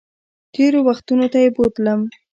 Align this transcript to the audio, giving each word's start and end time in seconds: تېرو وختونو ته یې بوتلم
تېرو 0.53 0.79
وختونو 0.87 1.25
ته 1.33 1.37
یې 1.43 1.49
بوتلم 1.55 2.01